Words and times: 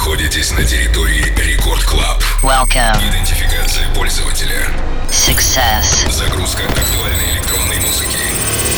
находитесь 0.00 0.50
на 0.52 0.64
территории 0.64 1.30
Record 1.36 1.84
Club. 1.84 2.22
Welcome. 2.42 2.96
Идентификация 3.06 3.86
пользователя. 3.94 4.66
Success. 5.10 6.10
Загрузка 6.10 6.62
актуальной 6.64 7.32
электронной 7.34 7.76
музыки. 7.80 8.16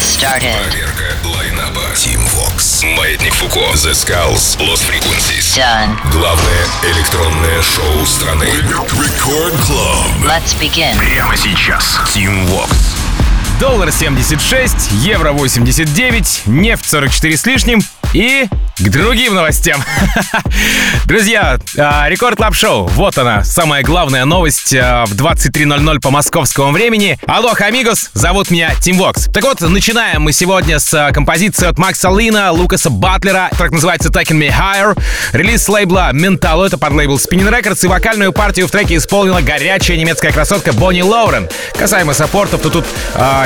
Started. 0.00 0.60
Проверка 0.68 1.14
лайнапа. 1.24 1.92
Tim 1.94 2.20
Vox. 2.34 2.84
Маятник 2.96 3.32
Фуко. 3.34 3.60
The 3.60 3.92
Skulls. 3.92 4.58
Lost 4.58 4.82
Frequencies. 4.84 5.56
Done. 5.56 5.96
Главное 6.10 6.66
электронное 6.92 7.62
шоу 7.62 8.04
страны. 8.04 8.46
Record 8.46 9.54
Club. 9.60 10.24
Let's 10.24 10.58
begin. 10.60 10.98
Прямо 10.98 11.36
сейчас. 11.36 12.00
Tim 12.12 12.48
Vox. 12.48 12.68
Доллар 13.60 13.92
76, 13.92 14.90
евро 14.90 15.30
89, 15.30 16.42
нефть 16.46 16.90
44 16.90 17.36
с 17.36 17.46
лишним 17.46 17.80
и 18.12 18.46
к 18.78 18.88
другим 18.88 19.34
новостям. 19.34 19.80
Друзья, 21.06 21.58
а, 21.76 22.08
Record 22.08 22.36
Club 22.36 22.54
Show. 22.54 22.86
Вот 22.88 23.16
она, 23.18 23.44
самая 23.44 23.82
главная 23.82 24.24
новость 24.24 24.74
а, 24.74 25.04
в 25.06 25.12
23.00 25.12 26.00
по 26.00 26.10
московскому 26.10 26.72
времени. 26.72 27.18
Алло, 27.26 27.52
amigos, 27.58 28.10
зовут 28.14 28.50
меня 28.50 28.74
Tim 28.80 28.98
Vox. 28.98 29.26
Так 29.32 29.44
вот, 29.44 29.60
начинаем 29.60 30.22
мы 30.22 30.32
сегодня 30.32 30.78
с 30.78 30.92
а, 30.94 31.12
композиции 31.12 31.66
от 31.66 31.78
Макса 31.78 32.10
Лина, 32.10 32.50
Лукаса 32.52 32.90
Батлера. 32.90 33.50
Трек 33.56 33.72
называется 33.72 34.08
Taking 34.08 34.38
Me 34.38 34.50
Higher. 34.50 35.00
Релиз 35.32 35.68
лейбла 35.68 36.10
Mentalo, 36.12 36.66
это 36.66 36.78
подлейбл 36.78 37.16
Spinnin' 37.16 37.50
Records. 37.50 37.84
И 37.84 37.88
вокальную 37.88 38.32
партию 38.32 38.66
в 38.66 38.70
треке 38.70 38.96
исполнила 38.96 39.40
горячая 39.40 39.96
немецкая 39.96 40.32
красотка 40.32 40.72
Бонни 40.72 41.02
Лоурен. 41.02 41.48
Касаемо 41.78 42.14
саппортов, 42.14 42.62
то 42.62 42.70
тут 42.70 42.84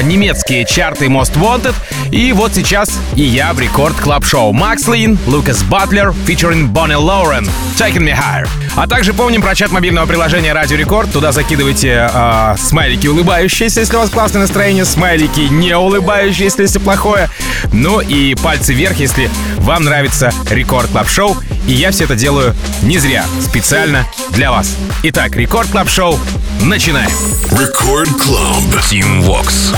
немецкие 0.03 0.65
чарты 0.65 1.07
Most 1.07 1.35
Wanted. 1.35 1.75
И 2.11 2.33
вот 2.33 2.55
сейчас 2.55 2.91
и 3.15 3.23
я 3.23 3.53
в 3.53 3.61
Record 3.61 3.97
Club 3.97 4.25
Show. 4.25 4.56
Макс 4.57 4.89
Лин, 4.89 5.19
Лукас 5.27 5.63
Батлер, 5.65 6.15
featuring 6.27 6.69
Бонни 6.69 6.95
Лоурен. 6.95 7.47
Taking 7.79 7.99
Me 7.99 8.17
Higher. 8.17 8.49
А 8.75 8.87
также 8.89 9.13
помним 9.13 9.43
про 9.43 9.55
чат 9.55 9.71
мобильного 9.71 10.07
приложения 10.07 10.55
Радио 10.55 10.79
Рекорд. 10.79 11.13
Туда 11.13 11.31
закидывайте 11.31 12.09
э, 12.11 12.55
смайлики 12.59 13.07
улыбающиеся, 13.07 13.81
если 13.81 13.97
у 13.97 13.99
вас 13.99 14.09
классное 14.09 14.41
настроение, 14.41 14.87
смайлики 14.87 15.41
не 15.41 15.77
улыбающиеся, 15.77 16.63
если 16.63 16.79
плохое. 16.79 17.29
Ну 17.71 18.01
и 18.01 18.35
пальцы 18.35 18.73
вверх, 18.73 18.97
если 18.99 19.31
вам 19.59 19.85
нравится 19.85 20.33
Record 20.49 20.89
Club 20.91 21.11
Show. 21.11 21.37
И 21.67 21.73
я 21.73 21.91
все 21.91 22.05
это 22.05 22.17
делаю 22.17 22.55
не 22.81 22.97
зря, 22.97 23.27
специально 23.43 24.07
для 24.31 24.51
вас. 24.51 24.75
Итак, 25.03 25.37
Record 25.37 25.69
Club 25.69 25.91
Show. 25.91 26.19
Начинаем. 26.63 27.11
Рекорд 27.51 28.09
Клаб. 28.09 28.65
Team 28.91 29.23
Vox. 29.23 29.77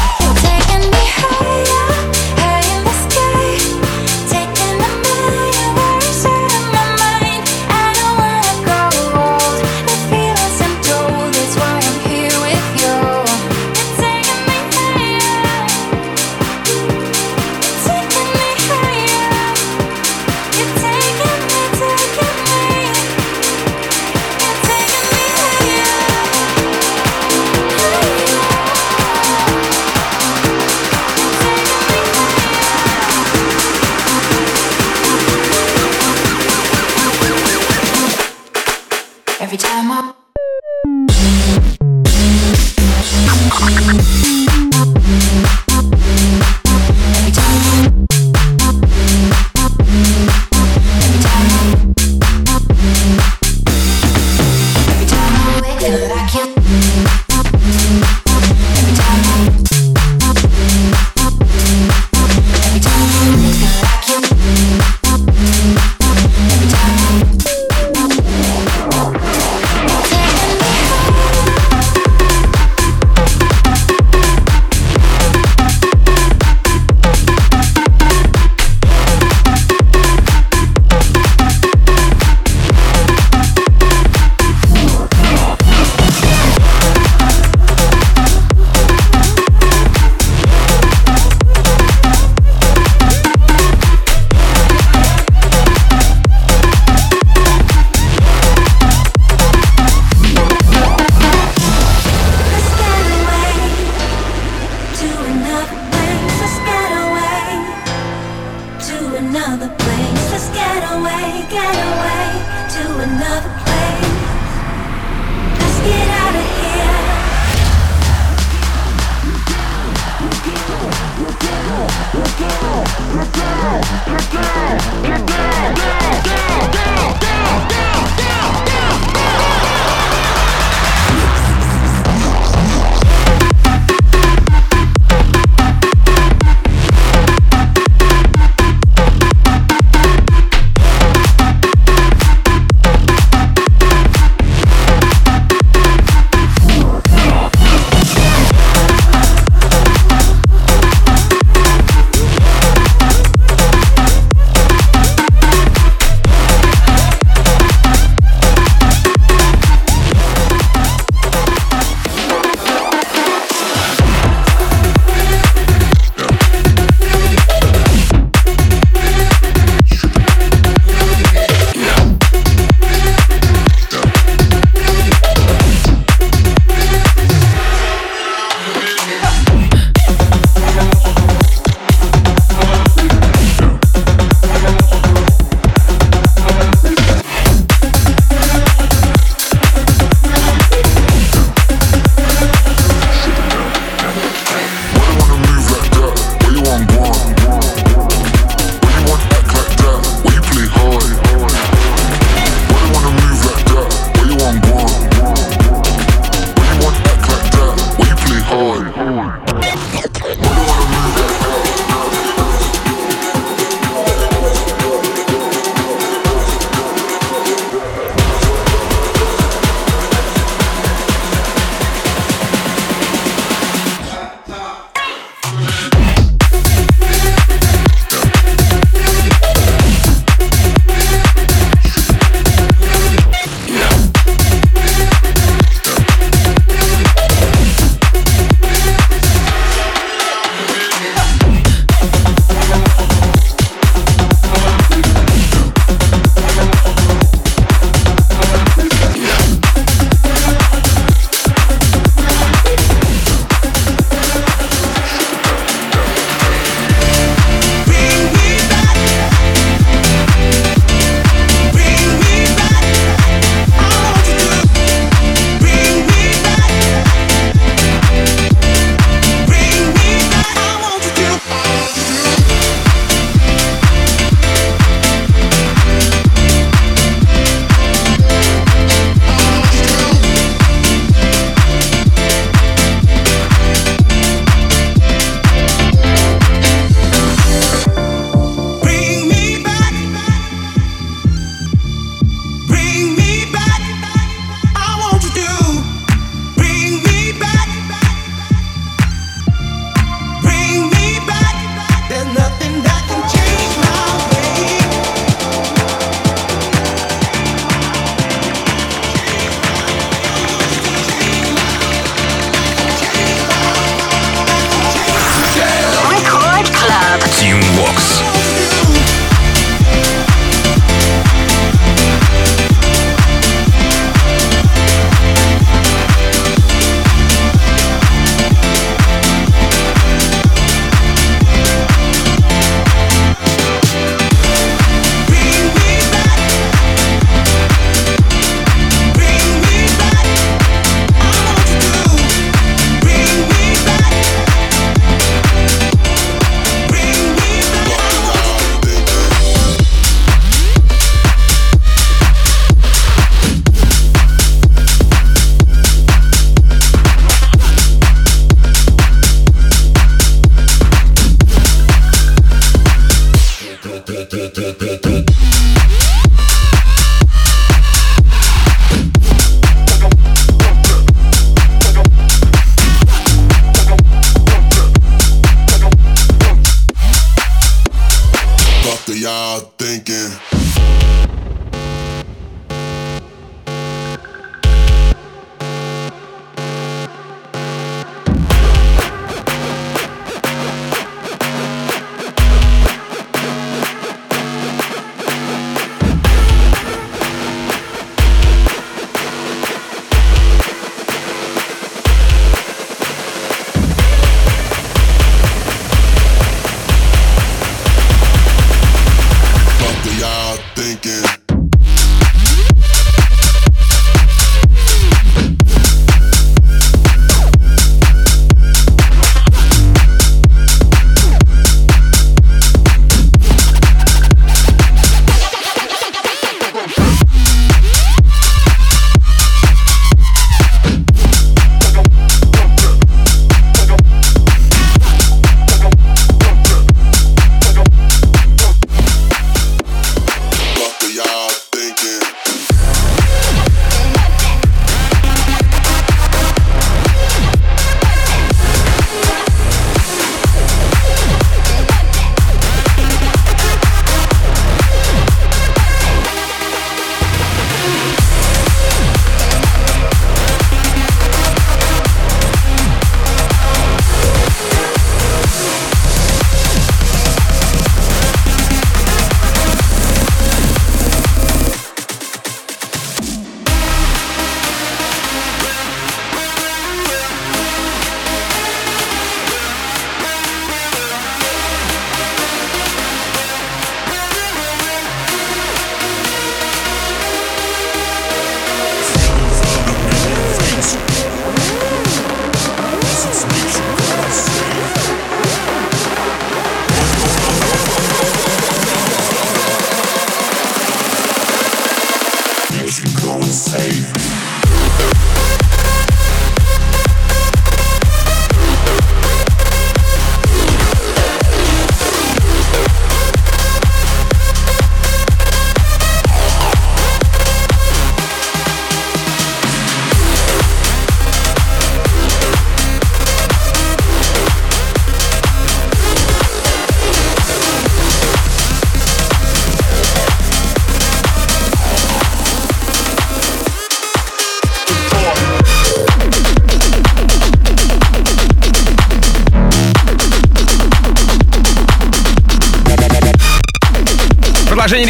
Every 39.49 39.57
time 39.57 39.91
I 39.91 40.18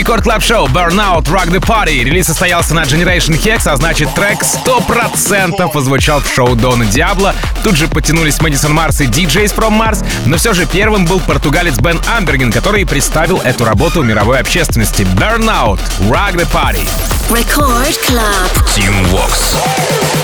рекорд 0.09 0.25
клаб 0.25 0.43
шоу 0.43 0.67
Burnout 0.69 1.25
Rock 1.25 1.49
the 1.51 1.61
Party. 1.61 2.03
Релиз 2.03 2.25
состоялся 2.25 2.73
на 2.73 2.85
Generation 2.85 3.39
Hex, 3.39 3.69
а 3.69 3.77
значит 3.77 4.09
трек 4.15 4.39
100% 4.43 5.71
позвучал 5.71 6.21
в 6.21 6.35
шоу 6.35 6.57
Дона 6.57 6.87
Диабло. 6.87 7.35
Тут 7.63 7.77
же 7.77 7.89
потянулись 7.89 8.41
Мэдисон 8.41 8.73
Марс 8.73 9.03
и 9.03 9.05
DJs 9.05 9.55
from 9.55 9.79
Mars, 9.79 10.03
но 10.25 10.39
все 10.39 10.55
же 10.55 10.65
первым 10.65 11.05
был 11.05 11.21
португалец 11.21 11.79
Бен 11.79 12.01
Амберген, 12.07 12.51
который 12.51 12.87
представил 12.87 13.43
эту 13.43 13.67
работу 13.67 14.03
мировой 14.03 14.41
общественности. 14.41 15.03
Burnout 15.03 15.79
Rock 16.09 16.37
the 16.37 16.49
Party. 16.51 16.89
Record 17.29 17.95
Club. 18.07 18.67
Team 18.75 18.95
Vox. 19.11 20.18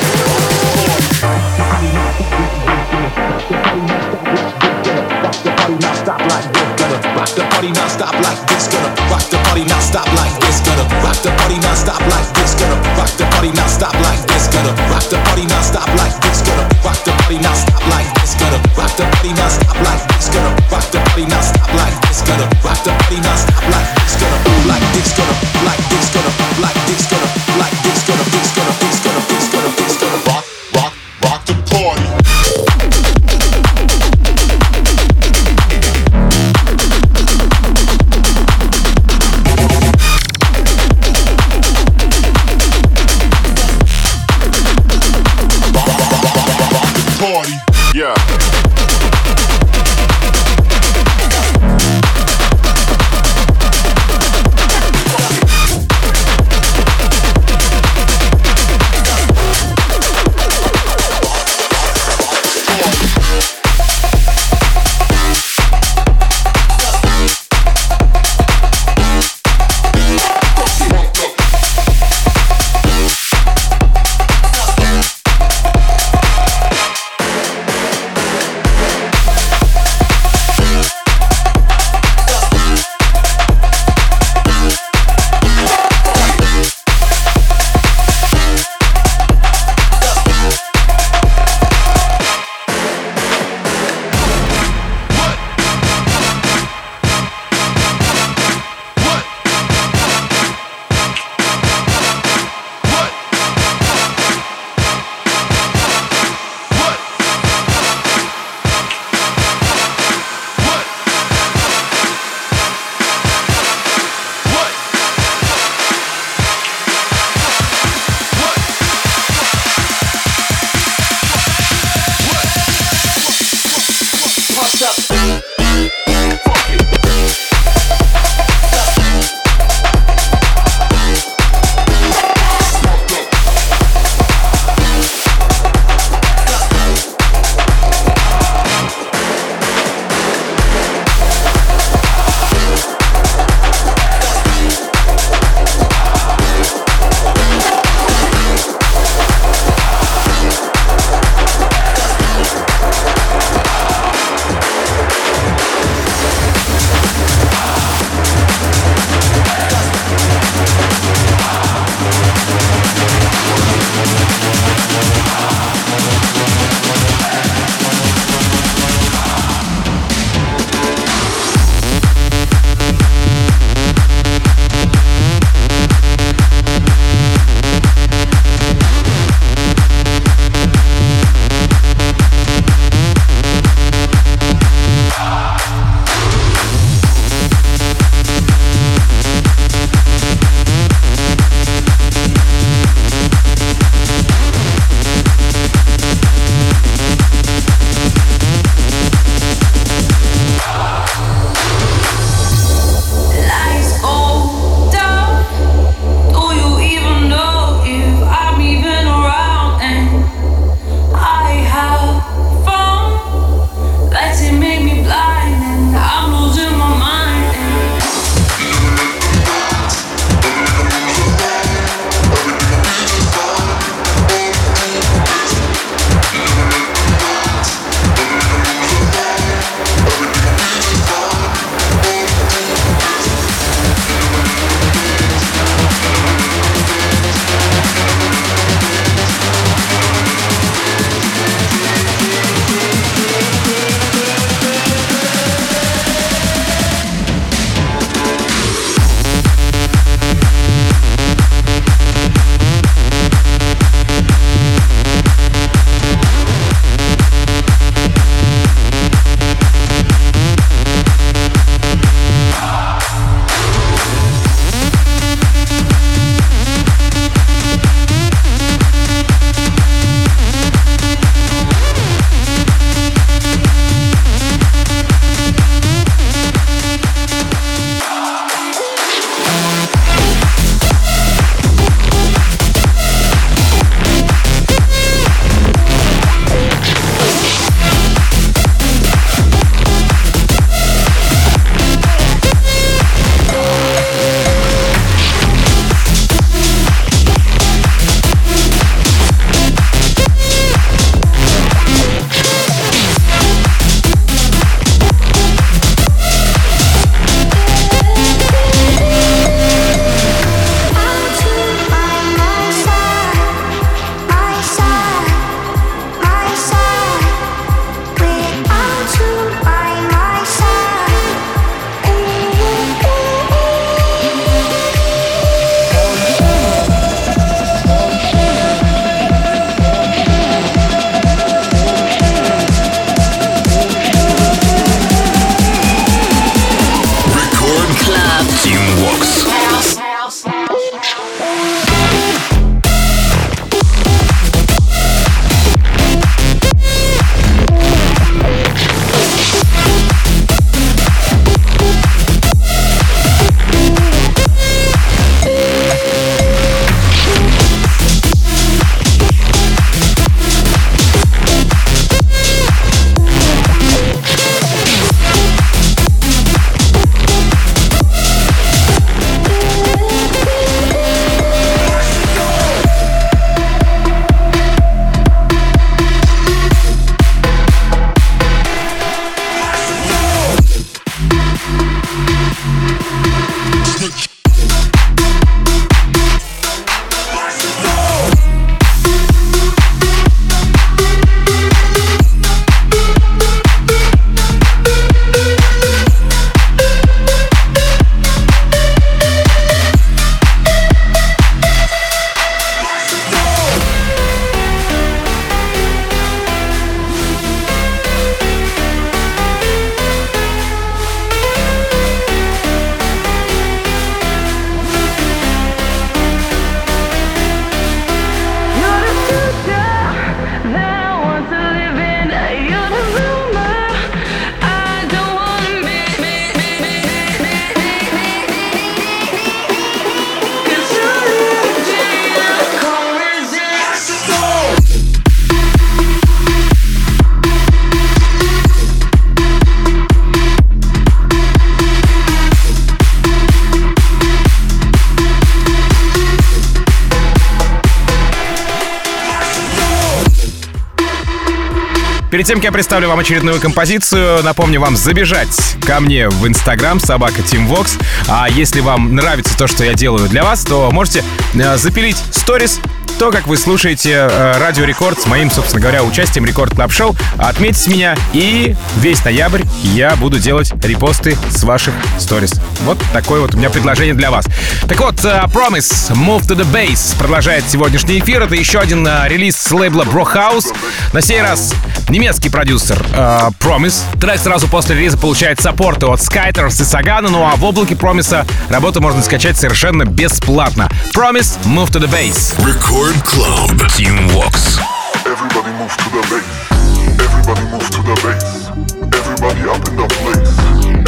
Перед 452.45 452.57
тем, 452.57 452.59
как 452.59 452.65
я 452.65 452.73
представлю 452.73 453.09
вам 453.09 453.19
очередную 453.19 453.59
композицию, 453.59 454.43
напомню 454.43 454.79
вам 454.79 454.99
забежать 454.99 455.49
ко 455.87 455.99
мне 455.99 456.29
в 456.29 456.47
Инстаграм, 456.47 457.01
собака 457.01 457.41
Tim 457.41 457.67
Vox. 457.67 457.99
А 458.29 458.51
если 458.51 458.81
вам 458.81 459.15
нравится 459.15 459.57
то, 459.57 459.67
что 459.67 459.83
я 459.83 459.95
делаю 459.95 460.29
для 460.29 460.45
вас, 460.45 460.63
то 460.63 460.91
можете 460.91 461.25
э, 461.55 461.79
запилить 461.79 462.19
сторис 462.33 462.81
то, 463.19 463.31
как 463.31 463.47
вы 463.47 463.57
слушаете 463.57 464.29
э, 464.31 464.59
Радио 464.59 464.85
Рекорд 464.85 465.21
с 465.21 465.27
моим, 465.27 465.51
собственно 465.51 465.81
говоря, 465.81 466.03
участием 466.03 466.45
Record 466.45 466.75
Club 466.75 466.93
Show. 466.93 467.17
Отметьте 467.39 467.89
меня, 467.91 468.17
и 468.33 468.75
весь 468.97 469.25
ноябрь 469.25 469.63
я 469.95 470.15
буду 470.17 470.39
делать 470.39 470.73
репосты 470.83 471.39
с 471.49 471.63
ваших 471.63 471.95
сторис. 472.19 472.53
Вот 472.83 472.99
такое 473.13 473.41
вот 473.41 473.55
у 473.55 473.57
меня 473.57 473.71
предложение 473.71 474.15
для 474.15 474.31
вас. 474.31 474.47
Так 474.87 475.01
вот, 475.01 475.25
э, 475.25 475.45
Promise, 475.47 476.11
Move 476.11 476.43
to 476.43 476.57
the 476.57 476.67
Bass 476.71 477.17
продолжает 477.17 477.65
сегодняшний 477.71 478.19
эфир. 478.19 478.43
Это 478.43 478.55
еще 478.55 478.81
один 478.81 479.09
релиз 479.27 479.57
с 479.57 479.71
лейбла 479.71 480.03
Brohouse. 480.03 480.75
На 481.13 481.23
сей 481.23 481.41
раз 481.41 481.73
немецкий 482.09 482.49
продюсер 482.49 483.05
э, 483.13 483.51
Promise. 483.61 484.03
Трек 484.21 484.41
сразу 484.41 484.69
после 484.69 484.97
релиза 484.97 485.19
получает 485.19 485.61
саппорты 485.61 486.07
от 486.07 486.21
Skyters 486.21 486.81
и 486.81 486.85
Сагана, 486.85 487.29
ну 487.29 487.45
а 487.45 487.57
в 487.57 487.65
облаке 487.65 487.95
Promise 487.95 488.47
работу 488.71 489.01
можно 489.01 489.23
скачать 489.23 489.57
совершенно 489.57 490.05
бесплатно. 490.05 490.89
Promise, 491.15 491.59
Move 491.65 491.91
to 491.91 492.01
the 492.01 492.11
Base. 492.11 492.55
Record 492.59 493.23
Club. 493.25 493.87
Team 493.97 494.29
Vox. 494.29 494.79
Everybody 495.25 495.71
move 495.79 495.97
to 495.97 496.11
the 496.11 496.21
bass. 496.29 496.75
Everybody 497.19 497.63
move 497.73 497.89
to 497.91 498.03
the 498.03 498.15
bass. 498.23 498.69
Everybody 499.15 499.61
up 499.71 499.89
in 499.89 499.97
the 499.97 500.07
place. 500.07 500.53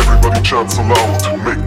Everybody 0.01 0.41
chant 0.43 0.71
so 0.71 0.83
loud. 0.83 1.45
Make 1.45 1.66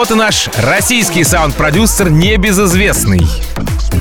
вот 0.00 0.10
и 0.10 0.14
наш 0.14 0.48
российский 0.56 1.24
саунд-продюсер 1.24 2.08
небезызвестный. 2.08 3.20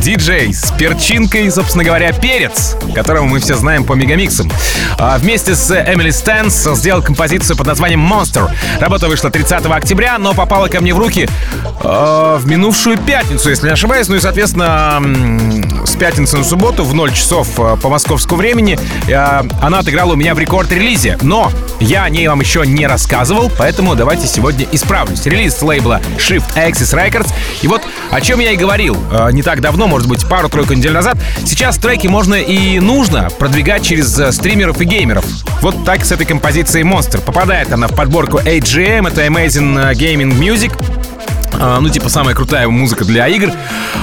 Диджей 0.01 0.53
с 0.53 0.71
перчинкой, 0.71 1.51
собственно 1.51 1.83
говоря, 1.83 2.13
перец, 2.13 2.77
которого 2.95 3.25
мы 3.25 3.41
все 3.41 3.55
знаем 3.55 3.83
по 3.83 3.91
мегамиксам. 3.95 4.49
А 4.97 5.17
вместе 5.17 5.55
с 5.55 5.69
Эмили 5.69 6.11
Стэнс 6.11 6.69
сделал 6.75 7.01
композицию 7.01 7.57
под 7.57 7.67
названием 7.67 8.01
Monster. 8.01 8.49
Работа 8.79 9.09
вышла 9.09 9.29
30 9.29 9.65
октября, 9.65 10.17
но 10.19 10.33
попала 10.33 10.69
ко 10.69 10.79
мне 10.79 10.93
в 10.93 10.99
руки 10.99 11.27
э, 11.83 12.37
в 12.39 12.43
минувшую 12.45 12.97
пятницу, 12.97 13.49
если 13.49 13.67
не 13.67 13.73
ошибаюсь. 13.73 14.07
Ну 14.07 14.15
и, 14.15 14.21
соответственно, 14.21 15.01
с 15.89 15.95
пятницы 15.95 16.37
на 16.37 16.43
субботу 16.43 16.83
в 16.83 16.93
0 16.93 17.11
часов 17.13 17.59
э, 17.59 17.75
по 17.81 17.89
московскому 17.89 18.37
времени 18.37 18.77
э, 19.07 19.13
она 19.61 19.79
отыграла 19.79 20.13
у 20.13 20.15
меня 20.15 20.35
в 20.35 20.39
рекорд-релизе. 20.39 21.17
Но 21.21 21.51
я 21.79 22.03
о 22.03 22.09
ней 22.09 22.27
вам 22.27 22.39
еще 22.41 22.63
не 22.65 22.85
рассказывал, 22.85 23.51
поэтому 23.57 23.95
давайте 23.95 24.27
сегодня 24.27 24.67
исправлюсь. 24.71 25.25
Релиз 25.25 25.57
с 25.57 25.61
лейбла 25.63 25.99
Shift 26.17 26.55
Axis 26.55 26.93
Records. 26.95 27.33
И 27.63 27.67
вот 27.67 27.81
о 28.11 28.21
чем 28.21 28.39
я 28.39 28.51
и 28.51 28.55
говорил 28.55 28.97
э, 29.11 29.29
не 29.31 29.41
так 29.41 29.61
давно, 29.61 29.87
может 29.87 30.07
быть, 30.07 30.27
пару-тройку 30.27 30.73
недель 30.73 30.93
назад. 30.93 31.17
Сейчас 31.43 31.77
треки 31.77 32.07
можно 32.07 32.35
и 32.35 32.79
нужно 32.79 33.29
продвигать 33.39 33.83
через 33.83 34.35
стримеров 34.35 34.79
и 34.81 34.85
геймеров. 34.85 35.25
Вот 35.61 35.85
так 35.85 36.05
с 36.05 36.11
этой 36.11 36.25
композицией 36.25 36.85
Monster. 36.85 37.19
Попадает 37.19 37.73
она 37.73 37.87
в 37.87 37.95
подборку 37.95 38.37
AGM, 38.37 39.07
это 39.07 39.25
Amazing 39.25 39.93
Gaming 39.93 40.37
Music. 40.37 40.71
А, 41.53 41.79
ну, 41.79 41.89
типа, 41.89 42.09
самая 42.09 42.35
крутая 42.35 42.67
музыка 42.67 43.05
для 43.05 43.27
игр. 43.27 43.51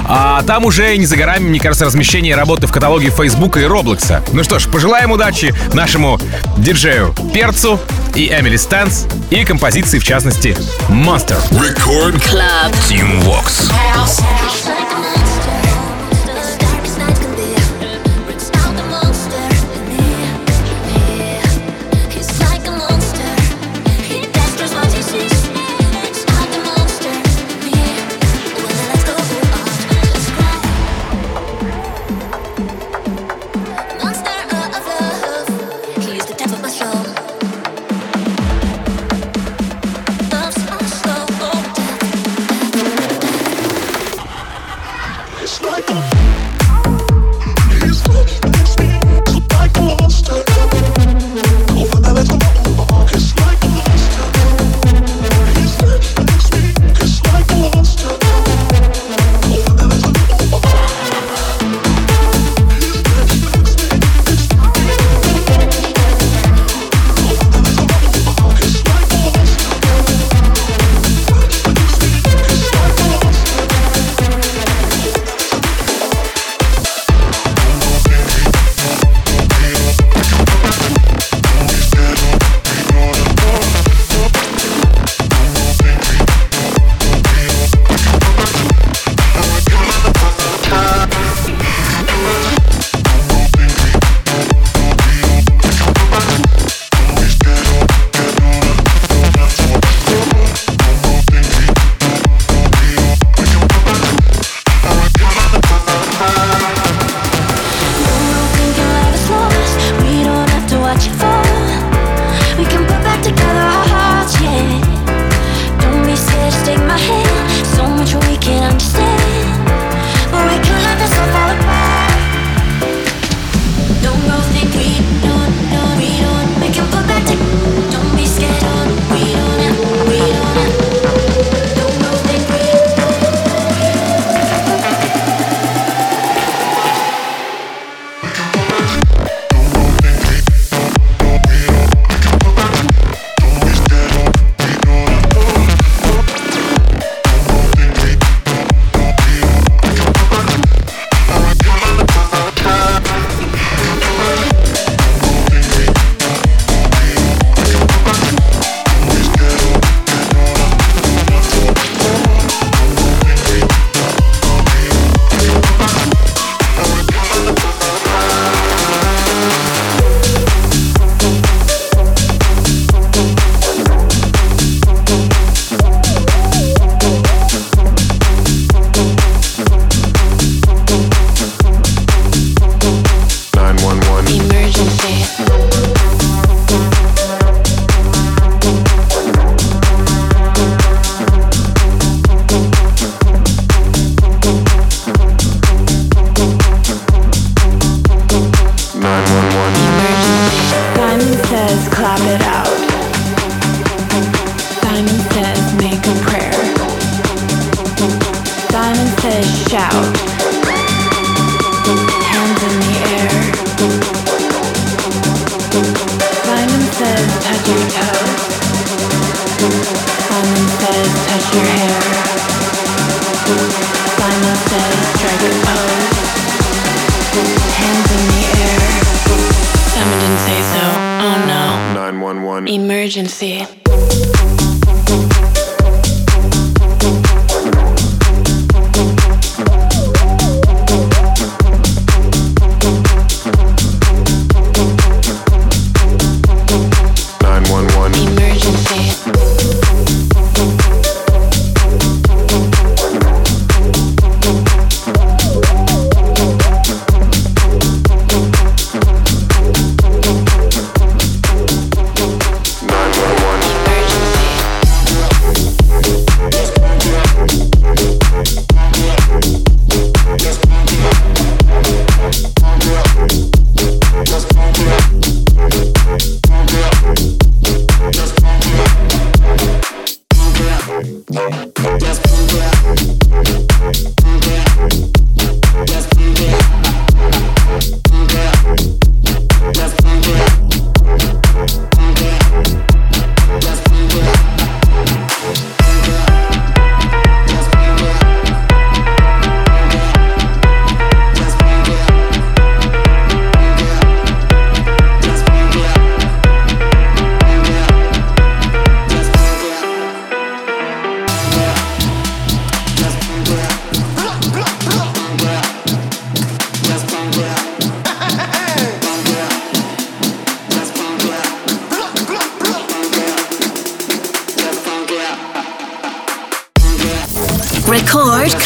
А 0.09 0.43
там 0.43 0.65
уже 0.65 0.97
не 0.97 1.07
за 1.07 1.17
горами, 1.17 1.49
мне 1.49 1.61
кажется, 1.61 1.85
размещение 1.85 2.35
работы 2.35 2.67
в 2.67 2.73
каталоге 2.73 3.11
Фейсбука 3.11 3.61
и 3.61 3.65
Роблокса. 3.65 4.23
Ну 4.33 4.45
что 4.45 4.59
ж, 4.59 4.67
пожелаем 4.69 5.11
удачи 5.11 5.55
нашему 5.73 6.21
диджею 6.59 7.15
Перцу 7.35 7.81
и 8.15 8.29
Эмили 8.29 8.57
Стэнс, 8.57 9.07
и 9.31 9.45
композиции, 9.45 9.99
в 9.99 10.05
частности, 10.05 10.57
Monster. 10.89 11.39
Record 11.51 12.23
Club. 12.23 12.75
Team 12.89 13.23
Vox. 13.25 13.71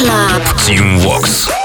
Club. 0.01 0.57
Team 0.57 0.99
Vox. 1.01 1.60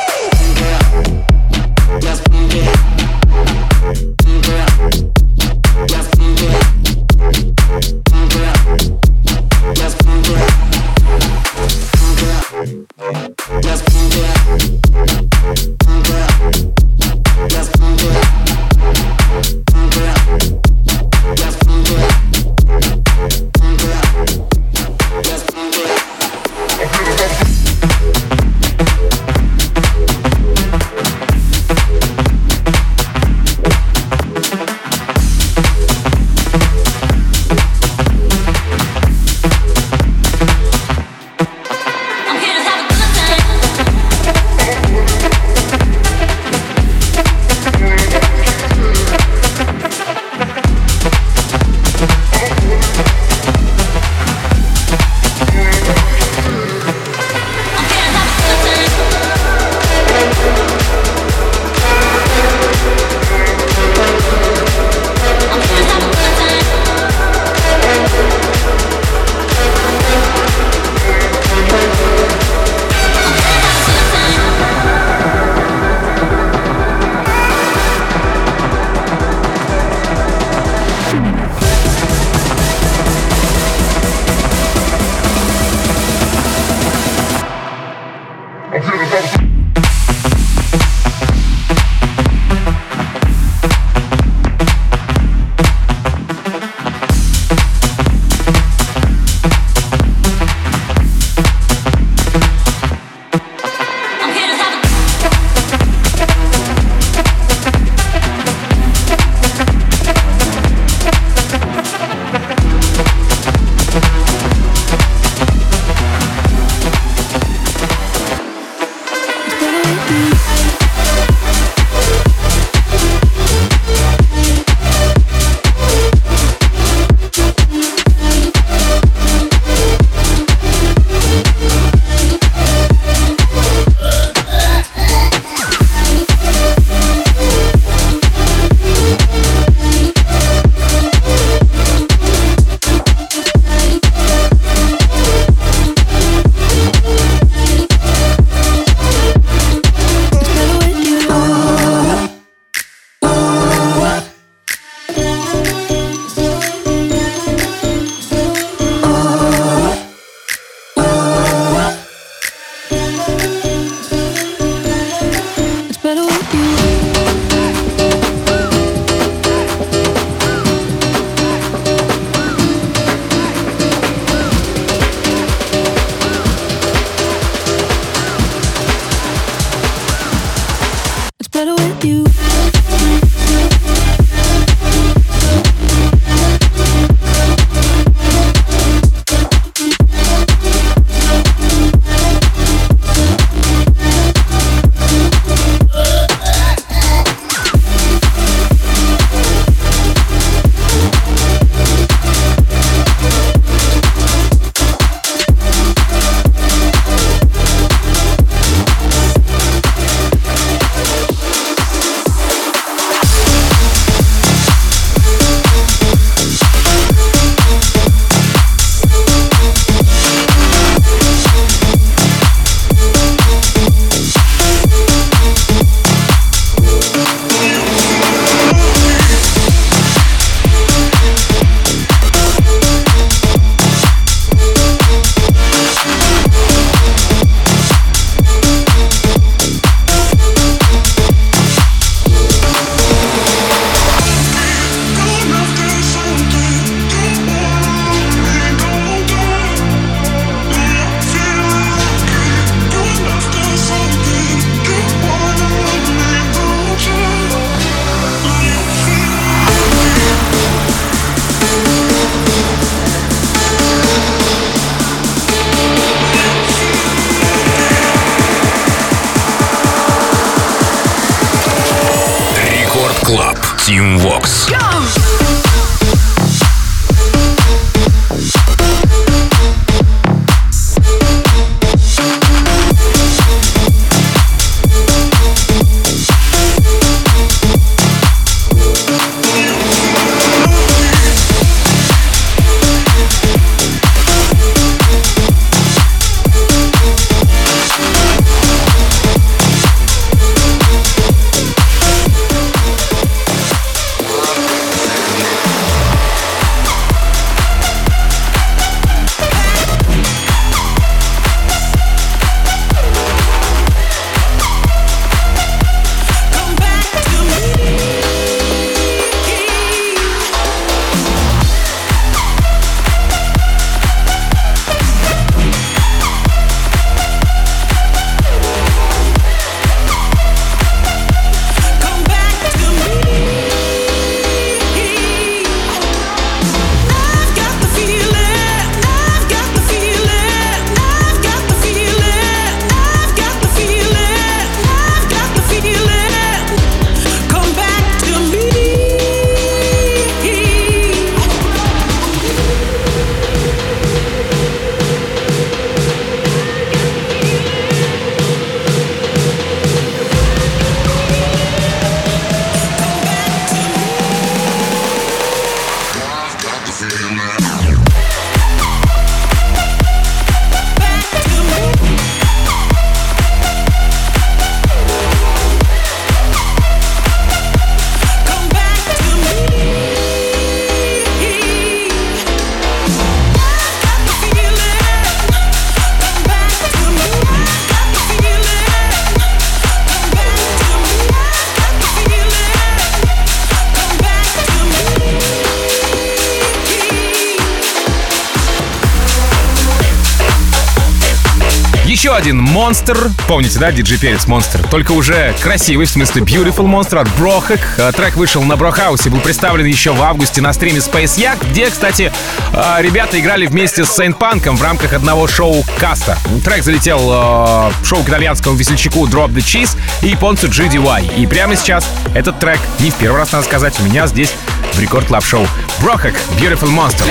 Монстр. 402.86 403.31
Помните, 403.48 403.79
да, 403.79 403.92
диджей 403.92 404.19
Перец 404.19 404.46
монстр? 404.46 404.88
Только 404.92 405.13
уже 405.13 405.56
красивый, 405.60 406.06
в 406.06 406.10
смысле 406.12 406.44
Beautiful 406.44 406.86
Monster 406.86 407.17
от 407.17 407.27
Brohug. 407.29 407.79
Э, 407.98 408.12
Трек 408.15 408.36
вышел 408.36 408.62
на 408.62 408.77
Brohouse, 408.77 409.31
был 409.31 409.40
представлен 409.40 409.86
еще 409.86 410.13
в 410.13 410.21
августе 410.21 410.62
на 410.62 410.71
стриме 410.71 411.00
Space 411.00 411.36
Yacht, 411.35 411.67
где, 411.67 411.90
кстати, 411.90 412.31
э, 412.73 412.96
ребята 413.00 413.40
играли 413.40 413.65
вместе 413.65 414.06
с 414.06 414.12
Saint 414.12 414.37
Punk 414.37 414.64
ом 414.64 414.77
в 414.77 414.83
рамках 414.83 415.13
одного 415.13 415.48
шоу 415.48 415.83
Каста. 415.98 416.38
Трек 416.63 416.83
залетел 416.83 417.21
э, 417.21 417.92
в 418.04 418.06
шоу 418.06 418.23
к 418.23 418.29
итальянскому 418.29 418.75
весельчаку 418.75 419.25
Drop 419.25 419.50
the 419.50 419.63
Cheese 419.63 419.98
и 420.21 420.27
японцу 420.27 420.67
GDY. 420.67 421.38
И 421.38 421.48
прямо 421.48 421.75
сейчас 421.75 422.08
этот 422.36 422.60
трек, 422.60 422.79
не 423.00 423.10
в 423.10 423.15
первый 423.15 423.38
раз, 423.38 423.52
надо 423.52 423.65
сказать, 423.65 424.00
у 424.00 424.04
меня 424.04 424.27
здесь 424.27 424.54
в 424.94 425.00
Record 425.00 425.25
Club 425.25 425.43
Show. 425.43 425.65
Brohug, 426.02 426.35
Beautiful 426.60 426.90
Monster. 426.90 427.25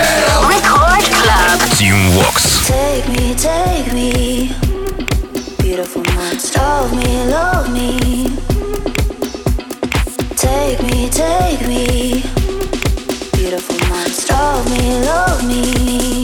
Record 0.48 1.04
Club. 1.22 1.60
Tim 1.78 2.10
Vox. 2.10 2.66
Take 2.66 3.08
me, 3.08 3.34
take 3.36 3.92
me, 3.92 4.33
Take 10.36 10.82
me, 10.82 11.08
take 11.08 11.66
me, 11.66 12.22
beautiful 13.32 13.88
monster. 13.88 14.34
Love 14.34 14.70
me, 14.70 15.00
love 15.00 16.23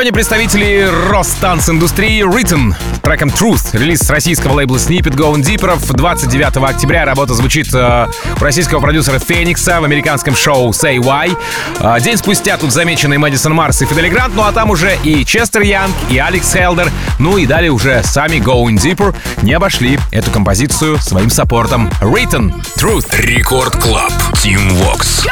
Одни 0.00 0.12
представители 0.12 0.88
Ростанц-индустрии 1.10 2.22
Written 2.22 2.74
треком 3.02 3.28
Truth. 3.28 3.78
Релиз 3.78 4.00
с 4.00 4.08
российского 4.08 4.54
лейбла 4.54 4.78
Snippet 4.78 5.14
Going 5.14 5.42
Deeper. 5.42 5.78
29 5.94 6.56
октября 6.56 7.04
работа 7.04 7.34
звучит 7.34 7.68
э, 7.74 8.06
у 8.40 8.42
российского 8.42 8.80
продюсера 8.80 9.18
Феникса 9.18 9.78
в 9.78 9.84
американском 9.84 10.34
шоу 10.34 10.70
Say 10.70 10.96
Why. 10.96 11.36
Э, 11.80 12.00
день 12.00 12.16
спустя 12.16 12.56
тут 12.56 12.72
замечены 12.72 13.18
Мэдисон 13.18 13.52
Марс 13.52 13.82
и 13.82 13.84
Фидель 13.84 14.08
Грант, 14.08 14.34
ну 14.34 14.42
а 14.42 14.52
там 14.52 14.70
уже 14.70 14.96
и 15.04 15.22
Честер 15.22 15.60
Янг, 15.60 15.94
и 16.08 16.16
Алекс 16.16 16.50
Хелдер, 16.50 16.90
ну 17.18 17.36
и 17.36 17.44
далее 17.44 17.70
уже 17.70 18.02
сами 18.02 18.36
Going 18.36 18.76
Deeper 18.76 19.14
не 19.42 19.52
обошли 19.52 19.98
эту 20.12 20.30
композицию 20.30 20.96
своим 20.96 21.28
саппортом. 21.28 21.90
Written 22.00 22.54
Truth. 22.78 23.04
Рекорд 23.18 23.76
Клаб. 23.76 24.12
Team 24.32 24.66
Vox. 24.80 25.26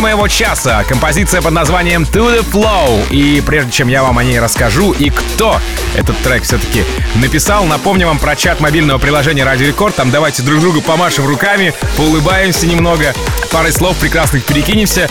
Завершении 0.00 0.16
моего 0.16 0.28
часа 0.28 0.82
композиция 0.84 1.42
под 1.42 1.52
названием 1.52 2.04
To 2.04 2.34
The 2.34 2.50
Flow. 2.50 3.08
И 3.10 3.42
прежде 3.42 3.70
чем 3.70 3.88
я 3.88 4.02
вам 4.02 4.16
о 4.16 4.24
ней 4.24 4.40
расскажу 4.40 4.92
и 4.92 5.10
кто 5.10 5.60
этот 5.94 6.16
трек 6.18 6.44
все-таки 6.44 6.84
написал, 7.16 7.64
напомню 7.64 8.06
вам 8.06 8.18
про 8.18 8.34
чат 8.34 8.60
мобильного 8.60 8.98
приложения 8.98 9.44
Радио 9.44 9.66
Рекорд. 9.66 9.94
Там 9.96 10.10
давайте 10.10 10.42
друг 10.42 10.60
другу 10.60 10.80
помашем 10.80 11.26
руками, 11.26 11.74
поулыбаемся 11.98 12.66
немного, 12.66 13.14
парой 13.52 13.72
слов 13.72 13.96
прекрасных 13.98 14.44
перекинемся. 14.44 15.08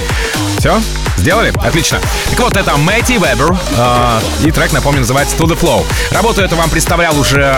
Все? 0.57 0.81
Сделали? 1.17 1.53
Отлично. 1.63 1.99
Так 2.31 2.39
вот, 2.39 2.57
это 2.57 2.75
Мэтти 2.77 3.13
Вебер. 3.13 3.55
э, 3.75 4.19
и 4.43 4.51
трек, 4.51 4.71
напомню, 4.71 5.01
называется 5.01 5.35
To 5.37 5.45
The 5.45 5.59
Flow. 5.59 5.85
Работу 6.11 6.41
эту 6.41 6.55
вам 6.55 6.69
представлял 6.69 7.17
уже 7.19 7.55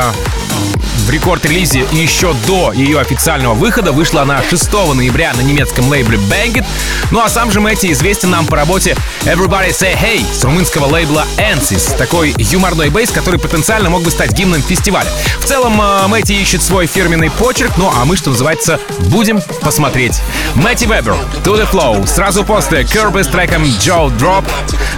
в 0.97 1.09
рекорд-релизе 1.09 1.85
еще 1.91 2.33
до 2.47 2.71
ее 2.71 2.99
официального 2.99 3.53
выхода. 3.53 3.91
Вышла 3.91 4.21
она 4.21 4.41
6 4.49 4.71
ноября 4.93 5.33
на 5.33 5.41
немецком 5.41 5.87
лейбле 5.89 6.17
Bangit. 6.17 6.65
Ну 7.11 7.21
а 7.21 7.29
сам 7.29 7.51
же 7.51 7.59
Мэтти 7.59 7.91
известен 7.91 8.29
нам 8.29 8.45
по 8.45 8.55
работе 8.55 8.95
Everybody 9.23 9.69
Say 9.69 9.97
Hey 9.97 10.25
с 10.33 10.43
румынского 10.43 10.85
лейбла 10.85 11.25
Ansys. 11.37 11.97
Такой 11.97 12.33
юморной 12.37 12.89
бейс, 12.89 13.11
который 13.11 13.39
потенциально 13.39 13.89
мог 13.89 14.03
бы 14.03 14.11
стать 14.11 14.33
гимном 14.33 14.61
фестиваля. 14.61 15.09
В 15.39 15.45
целом, 15.45 15.81
э, 15.81 16.07
Мэтти 16.07 16.33
ищет 16.33 16.61
свой 16.61 16.87
фирменный 16.87 17.29
почерк, 17.31 17.77
ну 17.77 17.91
а 17.93 18.05
мы, 18.05 18.15
что 18.15 18.29
называется, 18.29 18.79
будем 18.99 19.41
посмотреть. 19.61 20.21
Мэтти 20.55 20.85
Вебер, 20.85 21.15
To 21.43 21.55
The 21.55 21.69
Flow. 21.69 22.07
Сразу 22.07 22.43
после 22.43 22.81
Kirby 22.81 23.23
с 23.23 23.27
треком 23.27 23.63
Joe 23.63 24.15
Drop, 24.17 24.45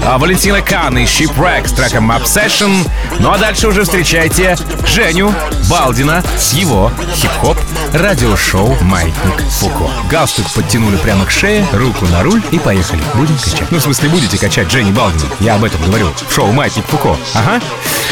Валентина 0.02 0.62
Кан 0.62 0.98
и 0.98 1.04
Shipwreck 1.04 1.68
с 1.68 1.74
треком 1.74 2.12
Obsession. 2.12 2.88
Ну 3.20 3.32
а 3.32 3.38
дальше 3.38 3.68
уже 3.68 3.84
встречайте 3.84 4.56
Женю 4.88 5.34
Балдина 5.70 6.24
с 6.38 6.54
его 6.54 6.92
хип-хоп 7.16 7.58
радиошоу 7.94 8.78
«Маятник 8.82 9.42
Фуко». 9.50 9.90
Галстук 10.10 10.50
подтянули 10.52 10.98
прямо 10.98 11.26
к 11.26 11.32
шее, 11.32 11.66
руку 11.74 12.06
на 12.08 12.24
руль 12.24 12.42
и 12.52 12.60
поехали. 12.60 13.02
Будем 13.14 13.38
качать. 13.38 13.72
Ну, 13.72 13.80
в 13.80 13.82
смысле, 13.82 14.10
будете 14.10 14.38
качать 14.38 14.70
Женни 14.72 14.92
Балдина. 14.92 15.30
Я 15.40 15.56
об 15.56 15.64
этом 15.64 15.82
говорю. 15.84 16.12
Шоу 16.34 16.52
«Маятник 16.52 16.86
Фуко». 16.88 17.16
Ага. 17.34 17.62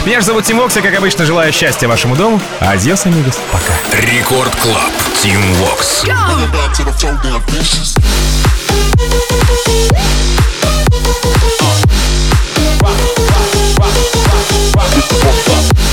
Меня 0.06 0.20
же 0.20 0.26
зовут 0.26 0.46
Тим 0.46 0.58
Вокс, 0.58 0.76
я, 0.76 0.82
как 0.82 0.98
обычно, 0.98 1.26
желаю 1.26 1.52
счастья 1.52 1.88
вашему 1.88 2.16
дому. 2.16 2.42
Adiós, 2.60 3.06
amigos. 3.06 3.38
Пока. 3.52 3.74
Record 4.02 4.56
Club. 4.56 4.92
Тим 5.22 5.42
Вокс. 5.56 6.04
Back 11.32 11.61
Fuck 15.02 15.50
up. 15.50 15.91